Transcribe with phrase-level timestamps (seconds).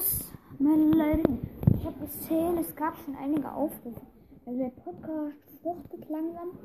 [0.00, 1.38] News, meine Leute.
[1.74, 4.00] Ich habe gesehen, es gab schon einige Aufrufe.
[4.46, 6.58] Also der Podcast fruchtet langsam.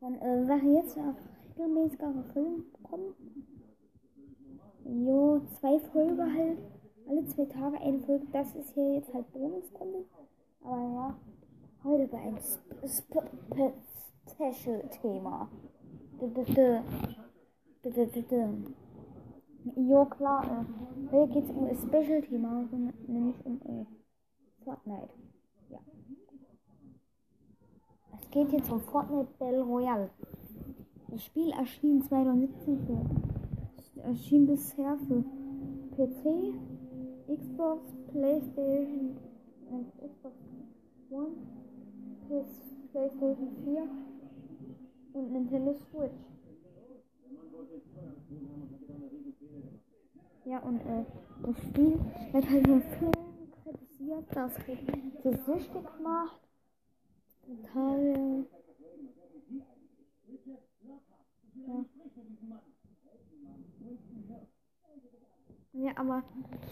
[0.00, 1.16] Dann äh, wäre jetzt auch
[1.58, 3.14] regelmäßiger Film kommen.
[4.84, 6.58] Jo, zwei Folgen halt.
[7.08, 8.26] Alle zwei Tage eine Folge.
[8.32, 10.04] Das ist hier jetzt halt Bonuskunde.
[10.62, 11.16] Aber ja,
[11.82, 13.18] heute bei ein Sp Sp
[13.50, 13.74] Sp
[14.30, 15.48] Special-Thema.
[19.76, 20.44] Jo, klar.
[20.44, 22.68] Äh, heute geht es um ein Special-Thema,
[23.06, 23.84] nämlich um äh,
[24.64, 25.08] Fortnite.
[25.70, 25.78] Ja.
[28.20, 30.10] Es geht jetzt um Fortnite Battle Royale.
[31.08, 35.24] Das Spiel erschien 2017 für, erschien bisher für
[35.96, 36.54] PC,
[37.26, 39.16] Xbox, Playstation
[39.70, 40.36] und Xbox
[41.10, 41.32] One,
[42.92, 43.88] Playstation 4
[45.14, 46.12] und Nintendo Switch.
[50.44, 51.04] Ja, und äh,
[51.42, 51.98] das Spiel
[52.32, 53.12] wird halt nur Film
[53.62, 54.78] kritisiert, das halt
[55.22, 56.40] so süchtig macht.
[57.46, 57.98] Total.
[57.98, 58.44] Äh,
[61.66, 61.84] ja.
[65.72, 66.22] ja, aber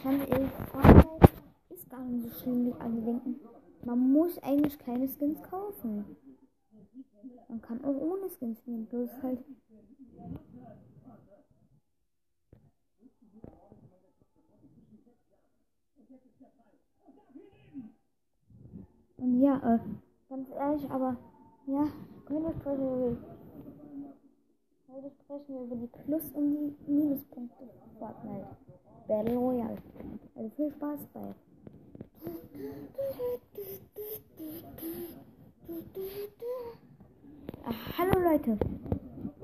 [0.04, 1.32] ehrlich, Fortnite
[1.70, 3.40] ist gar nicht so schlimm, wie alle denken.
[3.84, 6.16] Man muss eigentlich keine Skins kaufen.
[7.48, 9.44] Man kann auch ohne Skins spielen, bloß halt
[19.26, 19.78] Und ja, äh,
[20.28, 21.16] ganz ehrlich, aber
[21.66, 21.84] ja,
[22.30, 23.16] heute sprechen wir
[24.88, 27.64] heute sprechen wir über die Plus- und die Minuspunkte
[27.98, 28.46] Fortnite
[29.08, 29.78] Battle Royale.
[30.36, 31.34] Also viel Spaß bei.
[37.64, 38.58] Ach, hallo Leute.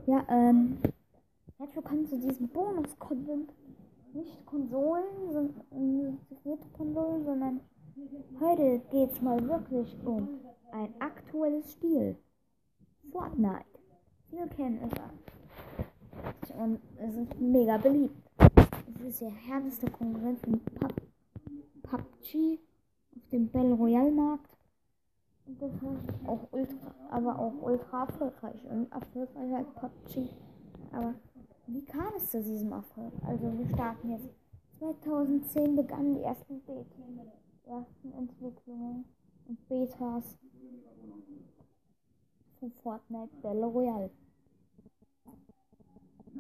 [0.06, 0.78] Ja, ähm,
[1.58, 3.52] herzlich willkommen zu diesem Bonus-Content.
[4.12, 6.18] Nicht Konsolen, sondern
[6.72, 7.60] Konsolen, sondern
[8.40, 10.40] Heute geht's mal wirklich um
[10.72, 12.16] ein aktuelles Spiel.
[13.12, 13.64] Fortnite.
[14.30, 18.16] Wir kennen es Und es ist mega beliebt.
[18.96, 20.60] Es ist der härteste Konkurrent von
[21.82, 22.58] PUBG
[23.16, 24.50] auf dem Battle Royale Markt.
[25.46, 28.64] Und das ist auch ultra, aber auch ultra erfolgreich.
[28.68, 30.28] Und erfolgreicher als PUBG.
[30.90, 31.14] Aber
[31.68, 33.12] wie kam es zu diesem Erfolg?
[33.24, 34.28] Also wir starten jetzt.
[34.78, 37.02] 2010 begannen die ersten Beta
[37.66, 39.04] ersten Entwicklungen
[39.48, 40.38] und Betas
[42.58, 44.10] von Fortnite Battle Royale.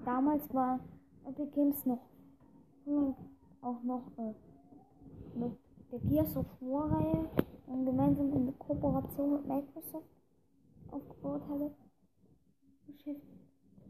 [0.04, 0.80] Damals war
[1.24, 2.00] Epic Games noch
[3.62, 4.34] auch noch äh,
[5.38, 5.52] mit
[5.90, 7.30] der Gears of War Reihe
[7.66, 10.08] und gemeinsam in Kooperation mit Microsoft
[10.90, 11.70] aufgebaut hatte.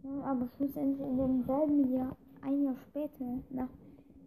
[0.04, 3.38] Ja, aber schlussendlich in demselben Jahr, ein Jahr später,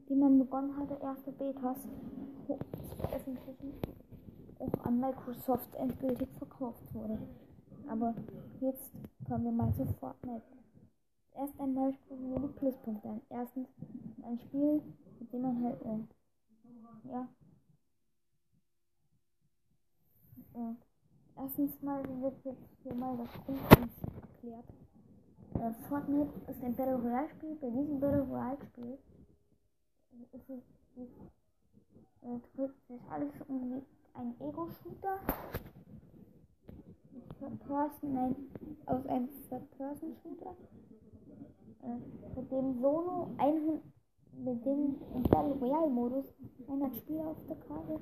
[0.05, 1.77] nachdem man begonnen hatte, erste Betas
[2.97, 3.73] veröffentlichen,
[4.59, 7.17] auch an Microsoft endgültig verkauft wurde.
[7.87, 8.13] Aber
[8.61, 8.91] jetzt
[9.27, 10.43] kommen wir mal zu Fortnite.
[11.35, 13.21] Erst einmal sprechen wir die Pluspunkte an.
[13.29, 13.67] Erstens
[14.23, 14.81] ein Spiel,
[15.19, 17.27] mit dem man halt, äh, ja,
[20.53, 20.75] äh,
[21.35, 24.65] erstens mal wird jetzt hier mal das Grundprinzip erklärt.
[25.55, 27.55] Äh, Fortnite ist ein Battle Royale Spiel.
[27.55, 28.97] Bei diesem Battle Royale Spiel
[32.55, 33.81] dreht sich alles um
[34.13, 35.19] einen Ego-Shooter.
[37.67, 38.35] Person, nein,
[38.85, 40.55] aus einem Third-Person-Shooter.
[41.83, 43.81] Äh, mit dem Solo 100,
[44.43, 46.25] mit dem im Royale-Modus
[46.67, 47.99] 100 Spieler auf der Karte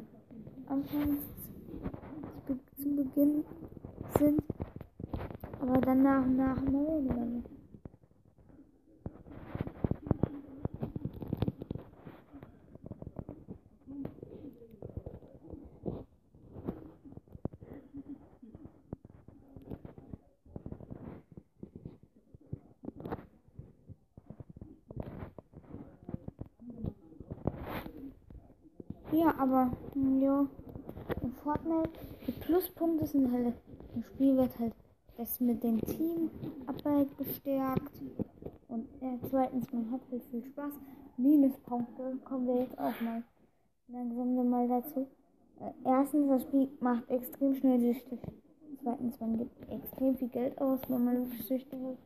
[0.68, 1.22] anfangs
[2.78, 3.44] zu Beginn
[4.18, 4.42] sind,
[5.60, 7.63] aber dann nach und nach immer weniger.
[29.14, 30.48] Ja, aber ja,
[31.22, 31.92] in Fortnite,
[32.26, 33.54] die Pluspunkte sind halt,
[33.94, 34.74] im Spiel wird halt
[35.18, 38.02] das mit dem Teamarbeit bestärkt.
[38.68, 40.74] Und äh, zweitens, man hat halt viel Spaß.
[41.18, 43.22] Minuspunkte kommen wir jetzt auch mal
[43.88, 45.08] langsam mal dazu.
[45.60, 48.20] Äh, erstens, das Spiel macht extrem schnell süchtig.
[48.82, 52.02] Zweitens, man gibt extrem viel Geld aus, wenn man süchtig ist.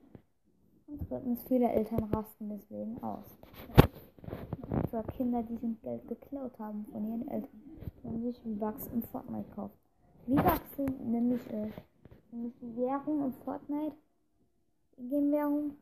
[0.87, 3.37] Und drittens, viele Eltern rasten deswegen aus
[5.03, 7.61] für Kinder, die sich Geld geklaut haben von ihren Eltern
[8.03, 9.77] und sich V-Bucks in Fortnite kaufen.
[10.25, 11.69] V-Bucks sind nämlich, äh,
[12.31, 13.95] nämlich die Währung in Fortnite,
[14.97, 15.75] die Game-Währung.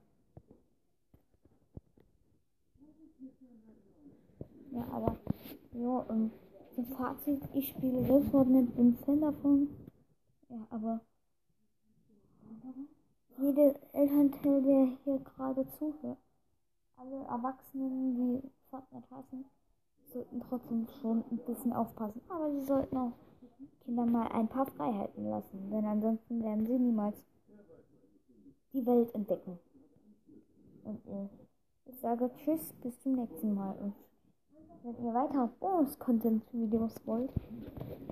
[4.72, 5.18] Ja, aber
[5.72, 6.32] Ja, ähm,
[6.74, 9.70] zum Fazit, ich spiele selbst Fortnite, bin Fan davon.
[10.50, 11.02] Ja, aber
[13.38, 16.18] jede Elternteil, der hier gerade zuhört,
[16.98, 19.46] alle Erwachsenen, die Fortnite hassen,
[20.12, 22.22] sollten trotzdem schon ein bisschen aufpassen.
[22.30, 23.14] Aber sie sollten auch
[23.84, 27.16] Kinder mal ein paar Freiheiten lassen, denn ansonsten werden sie niemals
[28.74, 29.60] die Welt entdecken.
[30.84, 31.30] Und äh,
[31.86, 33.76] ich sage Tschüss, bis zum nächsten Mal.
[33.78, 33.96] Und
[34.84, 37.32] wenn ihr weiter Bonus-Content-Videos wollt,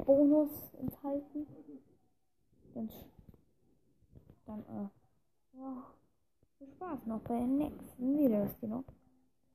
[0.06, 0.50] Bonus
[0.80, 1.48] enthalten,
[2.74, 2.89] dann,
[4.45, 5.83] dann äh, ja,
[6.57, 8.83] viel Spaß noch bei den nächsten Videos, noch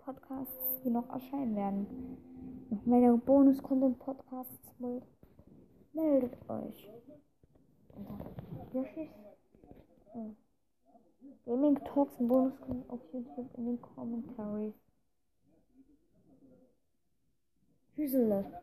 [0.08, 1.87] Podcasts, die noch erscheinen werden.
[2.70, 4.75] Noch mehr Bonus-Content-Podcasts
[5.93, 6.90] meldet euch.
[8.72, 9.10] Tschüss.
[11.44, 12.55] Gaming Talks und Bonus
[12.88, 14.72] auf YouTube in den Commentaries.
[17.94, 18.62] Tschüssele.